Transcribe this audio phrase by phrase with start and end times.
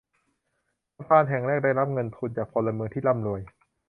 [0.95, 3.41] สะพานแห่งแรกได้รับเงินทุนจากพลเมืองที่ร่ำรวย